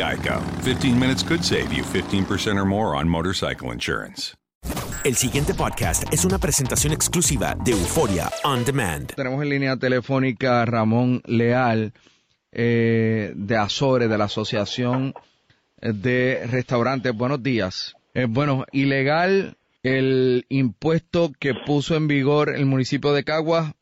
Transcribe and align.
Geico. 0.00 0.40
15 0.62 0.98
minutes 0.98 1.22
could 1.22 1.44
save 1.44 1.72
you 1.72 1.84
15% 1.84 2.56
or 2.56 2.64
more 2.64 2.96
on 2.96 3.06
motorcycle 3.06 3.70
insurance. 3.72 4.34
El 5.04 5.16
siguiente 5.16 5.54
podcast 5.54 6.04
es 6.12 6.24
una 6.24 6.38
presentación 6.38 6.92
exclusiva 6.92 7.54
de 7.54 7.72
Euforia 7.72 8.30
On 8.44 8.64
Demand. 8.64 9.14
Tenemos 9.14 9.42
en 9.42 9.48
línea 9.48 9.76
telefónica 9.76 10.62
a 10.62 10.66
Ramón 10.66 11.22
Leal 11.26 11.92
eh, 12.52 13.32
de 13.34 13.56
Azores, 13.56 14.08
de 14.08 14.18
la 14.18 14.24
Asociación 14.24 15.14
de 15.80 16.46
Restaurantes. 16.50 17.14
Buenos 17.14 17.42
días. 17.42 17.94
Eh, 18.14 18.26
bueno, 18.28 18.64
ilegal 18.72 19.56
el 19.82 20.44
impuesto 20.48 21.32
que 21.38 21.54
puso 21.54 21.96
en 21.96 22.06
vigor 22.08 22.54
el 22.54 22.66
municipio 22.66 23.12
de 23.12 23.24
Caguas 23.24 23.72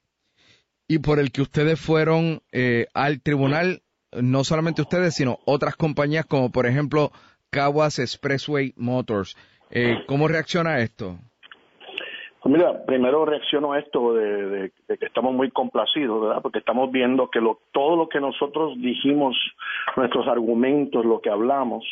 y 0.87 0.99
por 0.99 1.19
el 1.19 1.33
que 1.33 1.43
ustedes 1.43 1.79
fueron 1.81 2.43
eh, 2.53 2.87
al 2.95 3.21
tribunal, 3.21 3.83
no 4.13 4.45
solamente 4.45 4.83
ustedes, 4.83 5.15
sino 5.15 5.39
otras 5.45 5.77
compañías 5.77 6.27
como 6.27 6.51
por 6.51 6.67
ejemplo 6.67 7.11
Caguas 7.51 7.99
Expressway 7.99 8.75
Motors. 8.77 9.37
Eh, 9.71 9.99
¿Cómo 10.07 10.29
reacciona 10.29 10.79
esto? 10.79 11.19
Pues 12.41 12.55
mira, 12.55 12.85
primero 12.87 13.25
reacciono 13.25 13.73
a 13.73 13.81
esto 13.81 14.15
de, 14.15 14.71
que 14.87 15.05
estamos 15.05 15.35
muy 15.35 15.51
complacidos, 15.51 16.23
¿verdad? 16.23 16.41
Porque 16.41 16.61
estamos 16.61 16.91
viendo 16.91 17.29
que 17.31 17.41
lo, 17.41 17.59
todo 17.73 17.97
lo 17.97 18.09
que 18.09 18.21
nosotros 18.21 18.75
dijimos, 18.77 19.37
nuestros 19.97 20.29
argumentos, 20.29 21.05
lo 21.05 21.21
que 21.21 21.31
hablamos, 21.31 21.85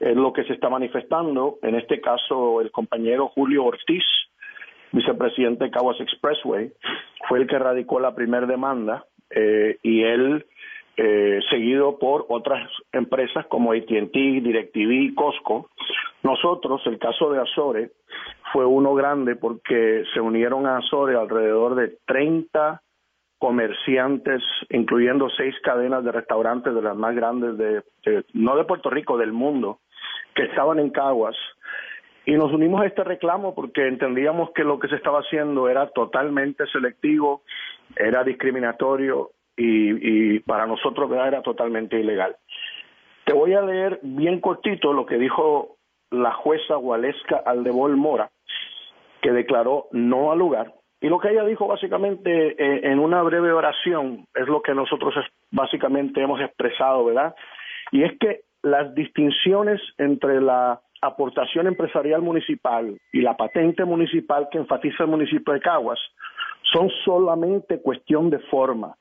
es 0.00 0.16
lo 0.16 0.32
que 0.32 0.44
se 0.44 0.54
está 0.54 0.70
manifestando. 0.70 1.58
En 1.62 1.74
este 1.74 2.00
caso, 2.00 2.60
el 2.60 2.70
compañero 2.70 3.28
Julio 3.28 3.64
Ortiz, 3.64 4.02
vicepresidente 4.92 5.64
de 5.64 5.70
Caguas 5.70 6.00
Expressway, 6.00 6.72
fue 7.28 7.40
el 7.40 7.46
que 7.46 7.58
radicó 7.58 8.00
la 8.00 8.14
primera 8.14 8.46
demanda 8.46 9.04
eh, 9.30 9.78
y 9.82 10.02
él, 10.02 10.46
eh, 10.96 11.40
seguido 11.50 11.98
por 11.98 12.26
otras 12.28 12.70
empresas 12.92 13.46
como 13.46 13.72
AT&T, 13.72 14.10
DirecTV, 14.12 15.14
Costco. 15.14 15.70
Nosotros, 16.22 16.80
el 16.86 16.98
caso 16.98 17.30
de 17.32 17.40
Azores, 17.40 17.90
fue 18.52 18.64
uno 18.64 18.94
grande 18.94 19.36
porque 19.36 20.04
se 20.14 20.20
unieron 20.20 20.66
a 20.66 20.78
Azores 20.78 21.16
alrededor 21.16 21.74
de 21.74 21.96
30 22.06 22.80
comerciantes, 23.38 24.42
incluyendo 24.70 25.28
seis 25.30 25.54
cadenas 25.62 26.02
de 26.04 26.12
restaurantes 26.12 26.74
de 26.74 26.80
las 26.80 26.96
más 26.96 27.14
grandes 27.14 27.58
de, 27.58 27.82
de- 28.04 28.24
no 28.32 28.56
de 28.56 28.64
Puerto 28.64 28.88
Rico, 28.88 29.18
del 29.18 29.32
mundo, 29.32 29.80
que 30.34 30.44
estaban 30.44 30.78
en 30.78 30.90
Caguas. 30.90 31.36
Y 32.26 32.32
nos 32.36 32.52
unimos 32.52 32.80
a 32.80 32.86
este 32.86 33.04
reclamo 33.04 33.54
porque 33.54 33.86
entendíamos 33.86 34.50
que 34.54 34.64
lo 34.64 34.78
que 34.78 34.88
se 34.88 34.96
estaba 34.96 35.18
haciendo 35.20 35.68
era 35.68 35.88
totalmente 35.90 36.64
selectivo, 36.68 37.42
era 37.96 38.24
discriminatorio 38.24 39.32
y, 39.56 40.34
y 40.36 40.38
para 40.40 40.66
nosotros 40.66 41.08
¿verdad? 41.08 41.28
era 41.28 41.42
totalmente 41.42 41.98
ilegal. 41.98 42.36
Te 43.24 43.32
voy 43.32 43.54
a 43.54 43.62
leer 43.62 44.00
bien 44.02 44.40
cortito 44.40 44.92
lo 44.92 45.06
que 45.06 45.16
dijo 45.16 45.76
la 46.10 46.32
jueza 46.32 46.76
Waleska 46.76 47.42
Aldebol 47.44 47.96
Mora, 47.96 48.30
que 49.22 49.32
declaró 49.32 49.86
no 49.92 50.30
al 50.30 50.38
lugar. 50.38 50.74
Y 51.00 51.08
lo 51.08 51.18
que 51.18 51.30
ella 51.30 51.44
dijo 51.44 51.66
básicamente 51.66 52.56
eh, 52.58 52.80
en 52.84 52.98
una 52.98 53.22
breve 53.22 53.52
oración 53.52 54.26
es 54.34 54.46
lo 54.46 54.62
que 54.62 54.74
nosotros 54.74 55.14
básicamente 55.50 56.22
hemos 56.22 56.40
expresado, 56.40 57.04
¿verdad? 57.04 57.34
Y 57.92 58.04
es 58.04 58.18
que 58.18 58.42
las 58.62 58.94
distinciones 58.94 59.80
entre 59.98 60.40
la 60.40 60.80
aportación 61.02 61.66
empresarial 61.66 62.22
municipal 62.22 62.98
y 63.12 63.20
la 63.20 63.36
patente 63.36 63.84
municipal 63.84 64.48
que 64.50 64.58
enfatiza 64.58 65.04
el 65.04 65.10
municipio 65.10 65.52
de 65.52 65.60
Caguas 65.60 65.98
son 66.72 66.88
solamente 67.04 67.82
cuestión 67.82 68.30
de 68.30 68.38
forma. 68.38 68.94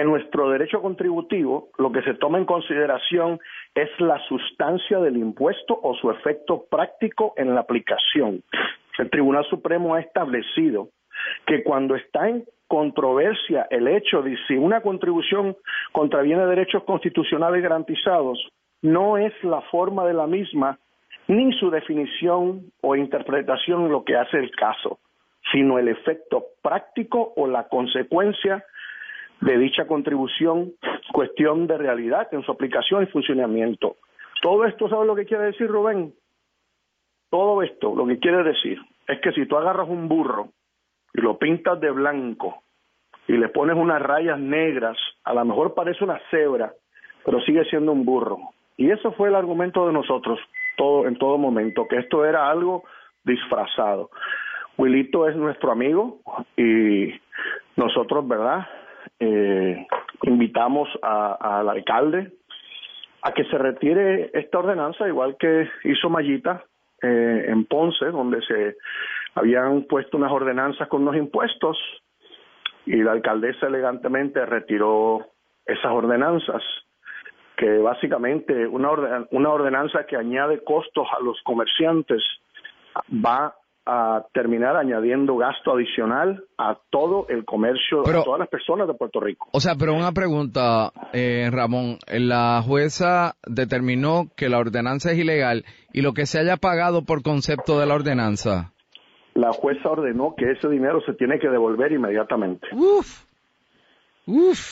En 0.00 0.06
nuestro 0.06 0.48
derecho 0.48 0.80
contributivo, 0.80 1.68
lo 1.76 1.92
que 1.92 2.00
se 2.00 2.14
toma 2.14 2.38
en 2.38 2.46
consideración 2.46 3.38
es 3.74 3.90
la 3.98 4.18
sustancia 4.28 4.98
del 4.98 5.18
impuesto 5.18 5.78
o 5.82 5.94
su 5.94 6.10
efecto 6.10 6.64
práctico 6.70 7.34
en 7.36 7.54
la 7.54 7.60
aplicación. 7.60 8.42
El 8.98 9.10
Tribunal 9.10 9.44
Supremo 9.50 9.94
ha 9.94 10.00
establecido 10.00 10.88
que 11.44 11.62
cuando 11.62 11.96
está 11.96 12.30
en 12.30 12.46
controversia 12.66 13.66
el 13.68 13.88
hecho 13.88 14.22
de 14.22 14.38
si 14.48 14.54
una 14.54 14.80
contribución 14.80 15.54
contraviene 15.92 16.46
derechos 16.46 16.82
constitucionales 16.84 17.62
garantizados, 17.62 18.48
no 18.80 19.18
es 19.18 19.34
la 19.44 19.60
forma 19.70 20.06
de 20.06 20.14
la 20.14 20.26
misma 20.26 20.78
ni 21.28 21.52
su 21.58 21.70
definición 21.70 22.72
o 22.80 22.96
interpretación 22.96 23.90
lo 23.90 24.02
que 24.04 24.16
hace 24.16 24.38
el 24.38 24.50
caso, 24.52 24.98
sino 25.52 25.78
el 25.78 25.88
efecto 25.88 26.46
práctico 26.62 27.34
o 27.36 27.46
la 27.46 27.68
consecuencia 27.68 28.64
de 29.40 29.58
dicha 29.58 29.86
contribución, 29.86 30.72
cuestión 31.12 31.66
de 31.66 31.78
realidad 31.78 32.28
en 32.32 32.42
su 32.42 32.52
aplicación 32.52 33.02
y 33.02 33.06
funcionamiento. 33.06 33.96
Todo 34.42 34.64
esto, 34.64 34.88
¿sabe 34.88 35.06
lo 35.06 35.14
que 35.14 35.26
quiere 35.26 35.44
decir 35.44 35.68
Rubén? 35.68 36.14
todo 37.30 37.62
esto 37.62 37.94
lo 37.94 38.06
que 38.06 38.18
quiere 38.18 38.42
decir 38.42 38.78
es 39.06 39.20
que 39.20 39.32
si 39.32 39.46
tú 39.46 39.56
agarras 39.56 39.88
un 39.88 40.08
burro 40.08 40.48
y 41.14 41.20
lo 41.20 41.38
pintas 41.38 41.80
de 41.80 41.90
blanco 41.90 42.62
y 43.26 43.36
le 43.36 43.48
pones 43.48 43.76
unas 43.76 44.02
rayas 44.02 44.38
negras, 44.38 44.96
a 45.24 45.32
lo 45.32 45.44
mejor 45.44 45.74
parece 45.74 46.04
una 46.04 46.20
cebra, 46.30 46.72
pero 47.24 47.40
sigue 47.42 47.64
siendo 47.66 47.92
un 47.92 48.04
burro. 48.04 48.38
Y 48.76 48.90
eso 48.90 49.12
fue 49.12 49.28
el 49.28 49.36
argumento 49.36 49.86
de 49.86 49.92
nosotros 49.92 50.38
todo 50.76 51.06
en 51.06 51.16
todo 51.16 51.38
momento, 51.38 51.86
que 51.88 51.98
esto 51.98 52.24
era 52.24 52.50
algo 52.50 52.84
disfrazado. 53.24 54.10
Wilito 54.78 55.28
es 55.28 55.36
nuestro 55.36 55.70
amigo 55.70 56.20
y 56.56 57.12
nosotros, 57.76 58.26
¿verdad? 58.26 58.66
Eh, 59.20 59.86
invitamos 60.22 60.88
al 61.02 61.68
alcalde 61.68 62.32
a 63.22 63.32
que 63.32 63.44
se 63.44 63.58
retire 63.58 64.30
esta 64.32 64.58
ordenanza, 64.58 65.06
igual 65.06 65.36
que 65.38 65.68
hizo 65.84 66.08
Mayita 66.08 66.64
eh, 67.02 67.44
en 67.48 67.66
Ponce, 67.66 68.06
donde 68.06 68.40
se 68.42 68.76
habían 69.34 69.82
puesto 69.82 70.16
unas 70.16 70.32
ordenanzas 70.32 70.88
con 70.88 71.02
unos 71.02 71.16
impuestos 71.16 71.76
y 72.86 72.96
la 72.96 73.12
alcaldesa 73.12 73.66
elegantemente 73.66 74.44
retiró 74.46 75.26
esas 75.66 75.92
ordenanzas 75.92 76.62
que 77.56 77.78
básicamente 77.78 78.66
una, 78.66 78.90
una 79.30 79.50
ordenanza 79.50 80.06
que 80.06 80.16
añade 80.16 80.64
costos 80.64 81.06
a 81.14 81.22
los 81.22 81.38
comerciantes 81.42 82.22
va 83.12 83.54
a 83.92 84.24
terminar 84.32 84.76
añadiendo 84.76 85.36
gasto 85.36 85.72
adicional 85.72 86.44
a 86.56 86.78
todo 86.90 87.26
el 87.28 87.44
comercio, 87.44 88.02
a 88.02 88.22
todas 88.22 88.38
las 88.38 88.48
personas 88.48 88.86
de 88.86 88.94
Puerto 88.94 89.18
Rico. 89.18 89.48
O 89.50 89.58
sea, 89.58 89.74
pero 89.74 89.94
una 89.94 90.12
pregunta, 90.12 90.92
eh, 91.12 91.48
Ramón. 91.50 91.98
La 92.06 92.62
jueza 92.62 93.34
determinó 93.44 94.28
que 94.36 94.48
la 94.48 94.58
ordenanza 94.58 95.10
es 95.10 95.18
ilegal 95.18 95.64
y 95.92 96.02
lo 96.02 96.12
que 96.12 96.26
se 96.26 96.38
haya 96.38 96.56
pagado 96.56 97.04
por 97.04 97.24
concepto 97.24 97.80
de 97.80 97.86
la 97.86 97.96
ordenanza. 97.96 98.72
La 99.34 99.52
jueza 99.52 99.90
ordenó 99.90 100.34
que 100.36 100.52
ese 100.52 100.68
dinero 100.68 101.00
se 101.04 101.14
tiene 101.14 101.40
que 101.40 101.48
devolver 101.48 101.90
inmediatamente. 101.90 102.68
Uf. 102.72 103.24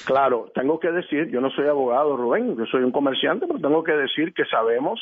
Claro, 0.04 0.52
tengo 0.54 0.78
que 0.78 0.92
decir, 0.92 1.28
yo 1.30 1.40
no 1.40 1.50
soy 1.50 1.66
abogado, 1.66 2.16
Rubén, 2.16 2.56
yo 2.56 2.66
soy 2.66 2.84
un 2.84 2.92
comerciante, 2.92 3.48
pero 3.48 3.58
tengo 3.58 3.82
que 3.82 3.94
decir 3.94 4.32
que 4.32 4.44
sabemos 4.44 5.00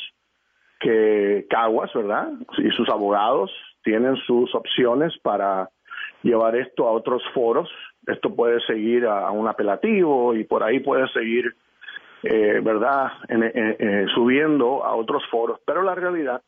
que 0.79 1.45
Caguas, 1.51 1.91
¿verdad? 1.93 2.29
Y 2.57 2.71
sus 2.71 2.89
abogados 2.89 3.51
tienen 3.87 4.17
sus 4.17 4.53
opciones 4.53 5.17
para 5.23 5.69
llevar 6.21 6.57
esto 6.57 6.89
a 6.89 6.91
otros 6.91 7.23
foros. 7.33 7.69
Esto 8.05 8.35
puede 8.35 8.59
seguir 8.67 9.05
a, 9.05 9.31
un 9.31 9.47
apelativo 9.47 10.35
y 10.35 10.43
por 10.43 10.61
ahí 10.61 10.81
puede 10.81 11.07
seguir, 11.13 11.55
eh, 12.23 12.59
¿verdad?, 12.61 13.13
subiendo 14.13 14.83
a 14.83 14.93
otros 14.93 15.23
foros. 15.31 15.61
Pero 15.65 15.83
la 15.83 15.95
realidad 15.95 16.41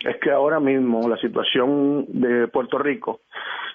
es 0.00 0.16
que 0.16 0.32
ahora 0.32 0.58
mismo 0.58 1.08
la 1.08 1.16
situación 1.18 2.04
de 2.08 2.48
Puerto 2.48 2.78
Rico 2.78 3.20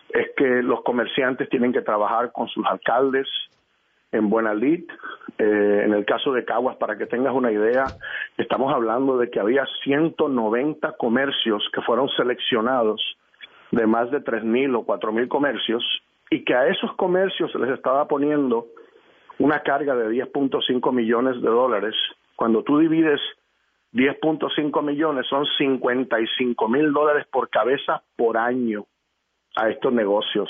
es 0.10 0.27
que 0.36 0.62
los 0.62 0.83
comerciantes 0.83 1.48
tienen 1.48 1.71
que 1.71 1.83
trabajar 1.83 2.33
con 2.33 2.50
sus 2.50 2.65
alcaldes, 2.65 3.25
en 4.12 4.30
Buena 4.30 4.54
Lid. 4.54 4.86
Eh, 5.38 5.81
en 5.86 5.94
el 5.94 6.06
caso 6.06 6.31
de 6.31 6.45
Caguas, 6.45 6.77
para 6.77 6.98
que 6.98 7.06
tengas 7.06 7.33
una 7.33 7.51
idea, 7.51 7.86
estamos 8.38 8.74
hablando 8.74 9.18
de 9.18 9.30
que 9.30 9.39
había 9.39 9.65
190 9.83 10.94
comercios 10.98 11.63
que 11.74 11.81
fueron 11.81 12.09
seleccionados 12.09 13.01
de 13.71 13.86
más 13.86 14.09
de 14.12 14.24
3.000 14.24 14.75
o 14.77 14.86
4.000 14.86 15.27
comercios 15.27 15.83
y 16.30 16.44
que 16.44 16.56
a 16.56 16.68
esos 16.68 16.94
comercios 16.95 17.51
se 17.51 17.59
les 17.59 17.71
estaba 17.71 18.07
poniendo 18.07 18.68
una 19.39 19.59
carga 19.62 19.95
de 19.95 20.10
10.5 20.10 20.92
millones 20.92 21.42
de 21.42 21.50
dólares. 21.50 21.95
Cuando 22.36 22.63
tú 22.63 22.80
divides 22.80 23.21
10.5 23.94 24.83
millones, 24.83 25.27
son 25.27 25.45
55 25.57 26.68
mil 26.68 26.92
dólares 26.92 27.25
por 27.31 27.50
cabeza 27.50 28.03
por 28.15 28.38
año 28.38 28.86
a 29.56 29.69
estos 29.69 29.94
negocios. 29.94 30.50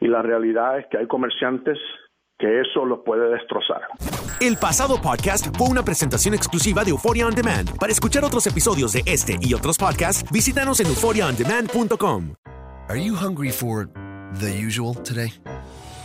Y 0.00 0.08
la 0.08 0.22
realidad 0.22 0.78
es 0.78 0.86
que 0.86 0.98
hay 0.98 1.06
comerciantes 1.06 1.78
que 2.40 2.60
eso 2.60 2.84
los 2.84 3.00
puede 3.04 3.30
destrozar. 3.30 3.82
El 4.40 4.56
pasado 4.56 5.00
podcast 5.00 5.54
fue 5.56 5.68
una 5.68 5.84
presentación 5.84 6.34
exclusiva 6.34 6.82
de 6.82 6.90
Euphoria 6.90 7.26
On 7.26 7.34
Demand. 7.34 7.76
Para 7.78 7.92
escuchar 7.92 8.24
otros 8.24 8.46
episodios 8.46 8.92
de 8.92 9.02
este 9.06 9.38
y 9.40 9.54
otros 9.54 9.76
podcasts, 9.76 10.24
visítanos 10.32 10.80
en 10.80 10.86
euphoriaondemand.com. 10.86 12.34
Are 12.88 12.98
you 12.98 13.14
hungry 13.14 13.50
for 13.50 13.88
the 14.40 14.50
usual 14.50 14.94
today? 14.94 15.32